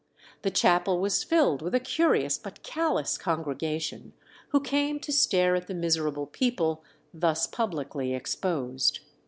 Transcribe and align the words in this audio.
The 0.41 0.49
chapel 0.49 0.99
was 0.99 1.23
filled 1.23 1.61
with 1.61 1.75
a 1.75 1.79
curious 1.79 2.39
but 2.39 2.63
callous 2.63 3.19
congregation, 3.19 4.13
who 4.47 4.59
came 4.59 4.99
to 4.99 5.11
stare 5.13 5.53
at 5.55 5.67
the 5.67 5.75
miserable 5.75 6.25
people 6.25 6.83
thus 7.13 7.45
publicly 7.45 8.15
exposed. 8.15 9.01